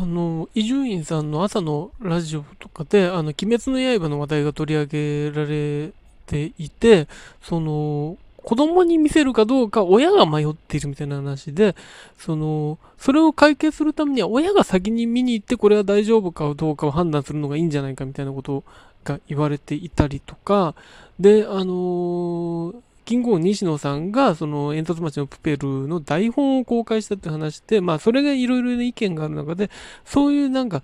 [0.00, 5.90] あの、伊集院さんの朝のラジオとかで、あの、鬼滅の刃の話題が取り上げられ
[6.26, 7.08] ていて、
[7.42, 11.74] その、子供に見せるかどうか親が迷っているみたいな話で、
[12.16, 18.62] その、それを解決するためには親が先に見に行ってこれは大丈夫かどうかを判断するのがいいんじゃないかみたいなこと
[19.02, 20.76] が言われていたりとか、
[21.18, 22.74] で、あのー
[23.08, 29.70] キングオン西野さんが、その、煙突町のプペルの台本を公開したって話で、まあ、それがいろいろな意見がある中で、
[30.04, 30.82] そういうなんか、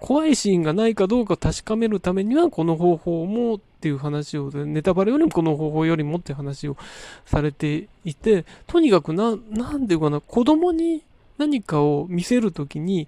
[0.00, 6.78] 怖いシーンがないかどうか確かめるためには、この方法もっていう話を、ネタバレよりもこの方法よりもって話を
[7.26, 11.02] されていて、とにかくな、なんていうかな、子供に
[11.36, 13.06] 何かを見せるときに、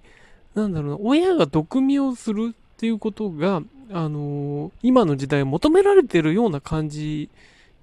[0.53, 7.29] なんだろうな、親が毒味をするっていうことが、あのー、今の時代求められてるような感じ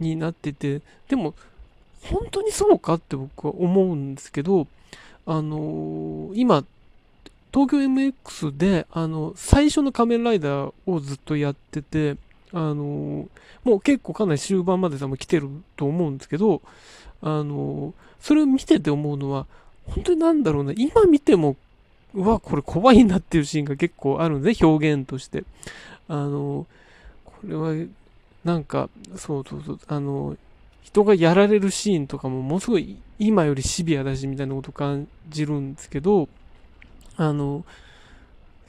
[0.00, 1.34] になってて、でも、
[2.04, 4.66] 本当にそうかって僕は思うんですけど、
[5.26, 6.64] あのー、今、
[7.52, 12.16] 東京 MX で、あの、最初の仮面ライダーをずっとやってて、
[12.52, 13.28] あのー、
[13.64, 16.60] もう結構かなり終盤まで多分来てると思うんですけど、
[17.22, 19.46] あのー、それを見てて思うのは、
[19.86, 21.56] 本当になんだろうな、今見ても、
[22.12, 25.44] うわ、これ怖いなっていうシーンが結構あるんで、表現として。
[26.08, 26.66] あの、
[27.24, 27.72] これは
[28.44, 30.36] なんか、そうそうそう、あの、
[30.82, 36.28] 人がやられるシーンとかもものすごい今よりシビアだしみたいなこと感じるんですけど、
[37.16, 37.64] あの、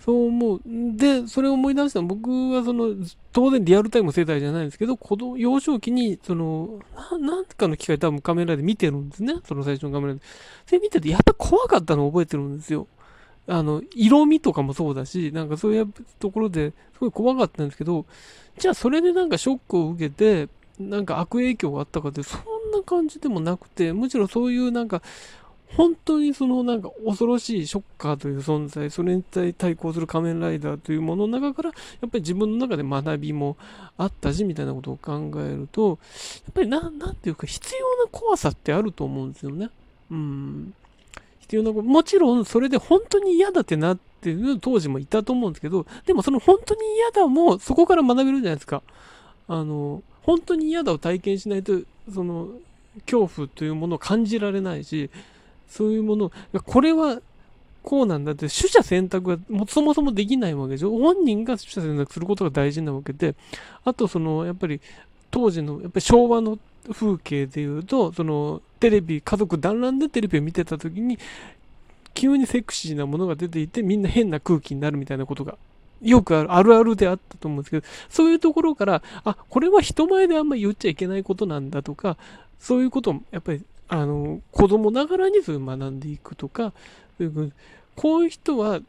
[0.06, 0.62] そう思う。
[0.66, 2.96] で、それを思い出したの僕はその、
[3.34, 6.80] 当然リアルタイム世代じゃないんですけど、子供、幼少期に、その、
[7.12, 9.34] ななんかの機会多分カメラで見てるんですね。
[9.44, 10.22] その最初のカメラで。
[10.68, 12.88] それ見てて、やっぱ怖かったのを覚えてるんですよ。
[13.48, 15.88] あの、色味とかもそうだし、なんかそういう
[16.20, 18.06] ところですごい怖かったんですけど、
[18.58, 25.02] じゃあそれでなんかショックを受けて、なんか悪影響があったかって、そんな感じでもなくて、むしろそういうなんか、
[25.76, 33.58] 本当にそのなんか恐ろしいショッカーという存在、それに対抗する仮面ライダーというものの中から、やっぱり自分の中で学びも
[33.98, 36.00] あったし、みたいなことを考えると、
[36.46, 39.70] やっぱりな、なんていうか必要な怖さってあると思うんですよね。
[40.12, 40.74] うん。
[41.46, 48.82] 必要なこと、もちろんそれで本当に嫌だってなってる当時もいたと思うんですけど、でもその本当に嫌だもそこから学べるじゃないですか。
[49.48, 52.50] あの、本当に嫌だを体験しないと、その、
[53.06, 55.12] 恐怖というものを感じられないし、
[55.70, 56.32] そういうもの、
[56.66, 57.22] これは
[57.84, 60.92] こうなんだって、取捨選択はもそもそもできないわけでしょ。
[60.98, 63.36] 本人が取捨選択することが大事なわけで、
[63.84, 64.82] あとその、やっぱり
[65.30, 66.58] 当時の、やっぱり昭和の
[66.92, 71.18] 風景でいうと、その、テレビ、家族団らんでテレビを見てた時に、
[72.14, 75.58] 急にセクシーなものが出ていて、みんな変な空気になるみたいなことが、
[76.02, 82.18] よくある、あるあるであったと思うんですけど、そういうところから、あ、これは人前であんまり言っちゃいけないことなんだとか、
[82.60, 86.74] そういうことを、やっぱり、あの、子供ながらにそういう学んでいくとか、
[87.96, 88.82] こういう人は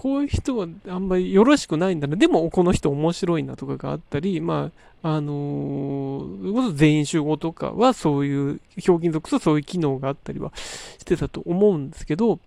[0.00, 2.16] こういう人はあんまりよろしくないんだな。
[2.16, 4.70] でも、この人面白いなとかがあったり、ま
[5.02, 12.38] あ、あのー、全員集合とかはそういう、表現属とそういう機能があったりはしてたと思うんですけど、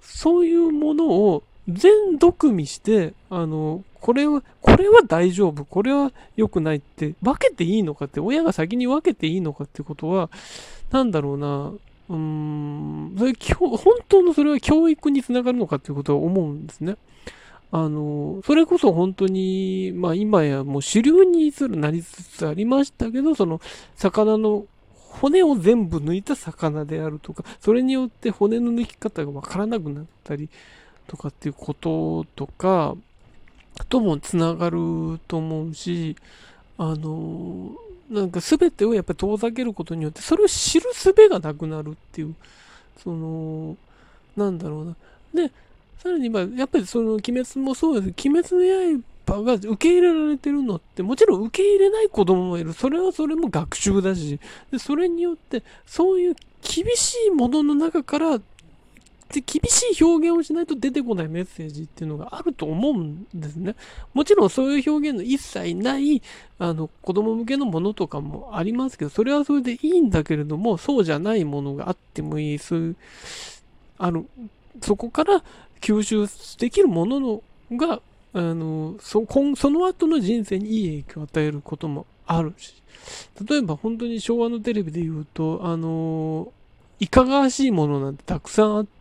[0.00, 10.30] そういうものを全読みして、あの、これは、これは大丈夫、これは良くないって、分けていいのかって、親が先に分けていいのかってことは、
[10.92, 11.72] なんだろうな、
[12.08, 13.78] うん、それ、本
[14.08, 16.96] 当のそれは教育につながるのかっていうことは思うんですね。
[17.70, 23.60] あの、それこそ本当に、まあ今やもう主流になりつつありましたけど、その
[23.96, 30.50] 魚の骨を全部抜いた魚であるとか、それによって骨の抜き方がわからなくなったり
[31.06, 32.94] とかっていうこととか、
[33.88, 36.16] ともつながると思うし、
[36.78, 37.72] あの、
[38.10, 42.34] なんか全てをやっぱり遠ざけることによって、それを知る術がなくなるっていう、
[43.02, 43.76] その、
[44.36, 44.96] なんだろうな。
[45.34, 45.52] で、
[45.98, 48.28] さらに、ま、やっぱりその、鬼滅もそうです。
[48.28, 52.72] 鬼滅の刃が受け入れられてるのって、もちろん受け入れない子供もいる。
[52.72, 54.38] それはそれも学習だし、
[54.70, 58.40] でそれによって、そういう厳しいものの中から
[59.34, 63.74] で厳しい表現をしないと出てこないメッセージっていうのがあると思うんですね。
[64.12, 66.22] もちろんそういう表現の一切ない
[66.60, 72.58] あの子供向けのものとかもありますけど、それはそれでいいんだけれども、そうじゃないものがあってもいい。
[72.60, 72.96] そういう、
[73.98, 74.24] あの、
[74.80, 75.42] そこから
[75.80, 76.26] 吸収
[76.58, 77.42] できるものの
[77.72, 78.00] が、
[78.34, 79.26] あの、そ、
[79.56, 82.72] その後の人生にいい影響を与えることもあるし、
[83.48, 86.52] 例えば本当に昭和のテレビで言うと、あの、
[87.00, 88.93] いかがわしいものなんてたくさんあって、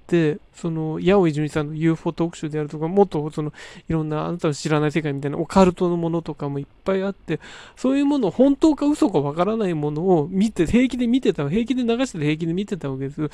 [0.53, 3.51] その、八尾泉さんの UFO 特集であるとか、もっとその、
[3.89, 7.39] いろんなあなたの知らない世界みたいなオカルトのものとかもいっぱいあって、
[7.75, 13.29] そういうもの、本当か嘘かわからないものを見て、平気で見てた、平気で流して平気で見てたわけです。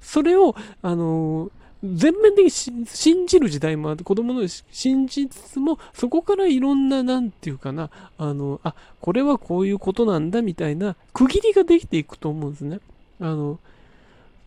[0.00, 1.50] それを、あの、
[1.84, 2.50] 全面的に
[2.86, 12.80] 信じる時代もあって、子供の信じつつも、そこからいろんな、なんていうかな、あの、あ、これはこういうことなんだみたいな区切りができていくと思うんですね。
[13.20, 13.58] あの、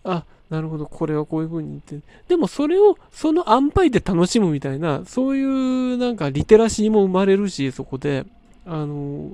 [0.07, 2.07] あ、なるほど、これはこういう風に言って。
[2.29, 8.25] でもそれを、その安牌で楽しむみたいな、そういうなんかリテラシーも生まれるし、そこで、
[8.65, 9.31] あの、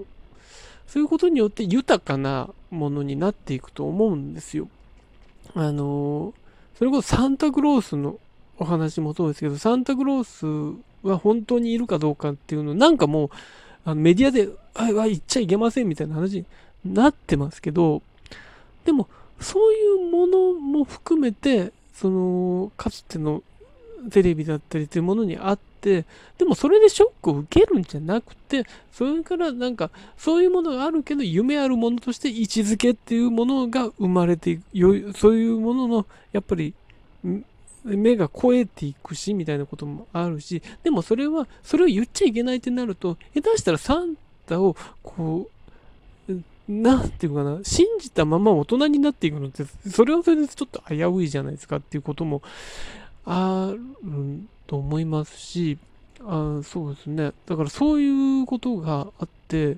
[0.87, 4.67] そういうことによって豊かなものになっていくと思うんですよ。
[5.53, 6.33] あの、
[6.75, 8.17] それこそサンタクロースの
[8.57, 13.29] お話もそうですけど、サンタクロースは本当にいるかどうかっていうの、なんかもう、
[13.85, 16.45] あのメディアで、あ、あ、言っちゃいけませんみたいな話に
[16.85, 18.01] なってますけど、
[18.85, 19.07] でも、
[19.39, 23.43] そういうものも含めて、その、かつての
[24.11, 26.05] テレビだったりというものにあって、
[26.37, 36.73] でもそれでショックを受けるんじゃなくて、それからなんか、そういうものがあるけど、夢あるものとして位置づけっていうものが生まれていく、そういうものの、やっぱり、
[37.83, 44.15] 目が超えていくし、みたいなこともあるし、でもそれは、それを言っちゃいけないってなると、下手したらサン
[44.45, 45.52] タを、こう、
[46.67, 52.41] なんていうかな、信じたまま大人になっていくのって、それはそれでちょっと危ういじゃないですかっていうことも
[53.25, 55.77] あると思いますし、
[56.21, 57.33] あそうですね。
[57.45, 59.77] だからそういうことがあって、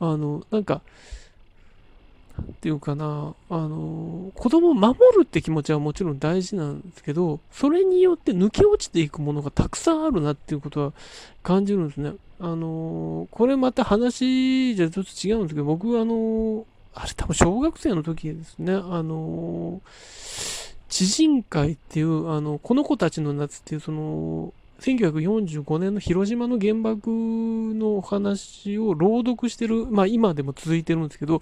[0.00, 0.82] あの、なんか、
[2.60, 10.92] ていうかな、あの、子供を守るって気持ちはもちろん大事なんですけど、それによって抜け落ちていくものがたくさんあるなっていうことは
[11.42, 12.14] 感じるんですね。
[12.40, 19.80] あの、これまた話じゃちょっと違うんですけど、僕はあの、あれ多分小学生の時ですね、あの、
[20.88, 31.40] 知人会っていう、あの、この子たちの夏っていう、その、1945年の広島の原爆のお話を朗読してる、まあ今でも続いてるんですけど、っ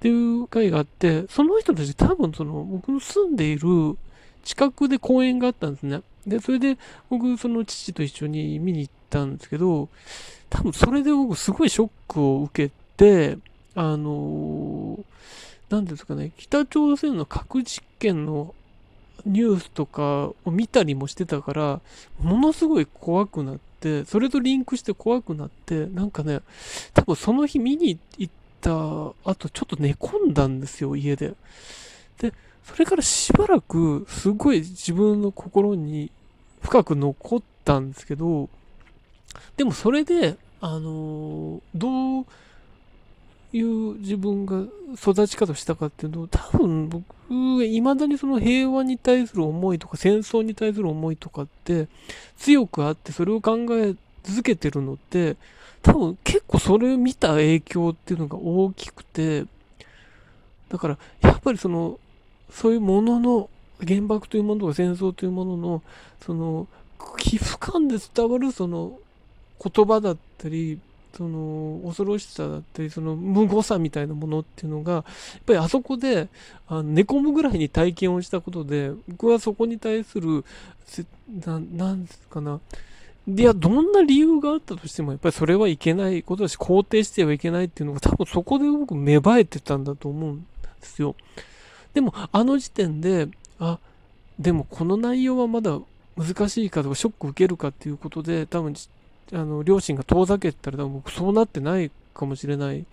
[0.00, 3.96] ていう会があって、その人たち多分その僕の住んでいる
[4.44, 6.02] 近くで公園があったんですね。
[6.26, 6.76] で、それで
[7.08, 9.88] 僕その父と一緒に見に行ったんですけど、
[10.50, 13.38] 多分それで僕すごいショックを受けて、
[13.74, 14.98] あの
[15.70, 18.54] 何ですかね、北朝鮮の核実験の
[19.26, 21.80] ニュースとかを見たりもしてたから、
[22.20, 26.40] ものすごい怖くなって、それとリンクして怖くなって、なんかね、
[26.94, 31.34] 多分その日見に行った後、ちょっと寝込んだんですよ、家で。
[32.18, 32.32] で、
[32.64, 36.10] それからしばらく、すごい自分の心に
[36.60, 38.48] 深く残ったんですけど、
[39.56, 42.26] でもそれで、あのー、どう
[43.52, 44.64] いう自分が
[44.94, 51.88] 育ち方したかっていうと、多分僕、未だにその平和に対する思いとか戦争に対する思いとかって
[52.36, 55.36] 強くあって、それを考え続けてるのって、
[55.82, 59.44] 多分結構それを見た影響っていうのが大きくて、
[60.68, 61.98] だからやっぱりその、
[62.50, 63.50] そういうものの、
[63.86, 65.82] 原爆というものとか戦争というものの、
[66.24, 66.68] その、
[67.18, 68.98] 皮膚感で伝わるその
[69.62, 70.78] 言葉だったり、
[71.16, 75.04] その恐ろしさだったりその無誤さみたいなものっていうのがやっ
[75.46, 76.28] ぱりあそこで
[76.66, 80.44] あの寝込むぐらいに体験をしたことで僕はそこに対する
[81.36, 82.60] なんですかな
[83.28, 90.46] いやどんな理由があったとしてもやっぱりそれはいけないことだし肯定してはいけないっていうのが多分そこで僕芽生えてたんだと思うんで
[90.82, 91.14] すよ。
[91.94, 93.28] でもあの時点で
[93.60, 93.78] あ
[94.38, 95.78] でもこの内容はまだ
[96.16, 98.74] 難しいかとかショック受けるかっていうことで多分
[99.32, 102.84] あの両親が遠ざけたら多分僕そうなってないかもしれない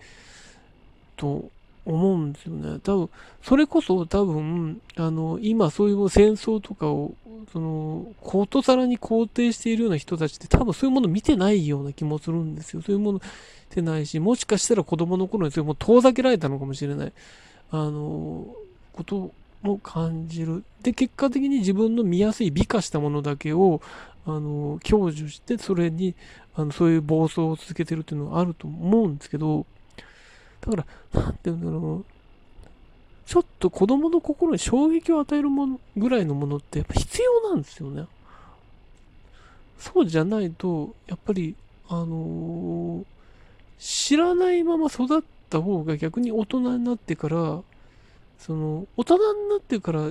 [1.16, 1.50] と
[1.84, 2.78] 思うんですよね。
[2.82, 3.10] 多分、
[3.42, 7.14] それこそ多分、あの、今そういう戦争とかを、
[7.52, 12.82] その、ことさらに肯定しているような人たちって多分そういうもの見てないような気もするんですよ。
[12.82, 17.12] そういうもの見てないし、もしかしたら子供の頃にそういうも遠ざけられたのかもしれない。
[17.70, 18.46] あの、
[18.92, 19.32] こと
[19.62, 20.64] も感じる。
[20.82, 23.80] で、結果的に自分の見やすい美化したものだけを、
[24.26, 26.14] あの、享受して、それに、
[26.54, 29.66] あの、そういう暴走を続けてるっていうのはあると思うんですけど、
[30.60, 30.76] だか
[31.12, 32.20] ら、なんて言うんだろう。
[33.26, 38.06] ちょっと子供の心に衝撃を与えるものぐらいのものってやっぱ必要なんですよね。
[39.78, 41.54] そうじゃないと、やっぱり、
[41.88, 43.04] あのー、
[43.78, 47.62] 知らないまま育った方が逆に大人になってから、
[48.38, 50.10] その、大人になってから、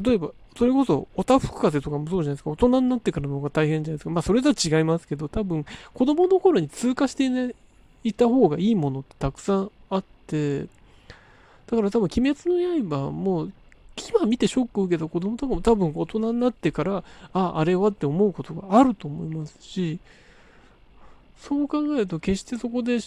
[0.00, 2.50] 例えば、それこそ、おたふく風とかもそうじゃないですか。
[2.50, 4.10] 大人になってからの方が大変じゃないですか。
[4.10, 5.64] まあ、それとは違いますけど、多分、
[5.94, 7.54] 子供の頃に通過してい,、ね、
[8.02, 13.48] いた方がいいものってたくさんあって、だから多分、鬼滅の刃も、
[14.10, 19.98] 今見てショックを受けた子供とかも多分大人になってから、あ、あれはって思うことがあると思いますし、
[21.40, 22.98] そう考えると決してそこで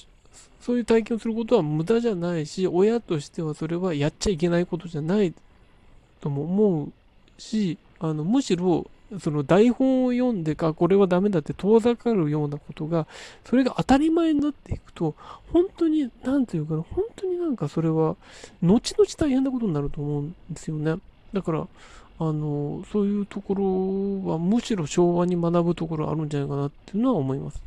[0.62, 5.34] そういう体験をすることは無駄じゃないし、親としてはそれはやっちゃいけないことじゃない
[6.20, 6.92] とも思う
[7.42, 8.88] し、あの、むしろ、
[9.20, 13.08] その台本を読んでか、これはダメだって遠ざかるようなことが、
[13.44, 15.16] それが当たり前になっていくと、
[15.52, 18.16] 本当に、なんていうかな、本当になんかそれは、
[18.62, 20.96] 後々大変なことになると思うんですよね。
[21.34, 21.68] だから、
[22.20, 27.62] あの、そういうところはむしろ昭和に学ぶところあるんじゃないかなっていうのは思います。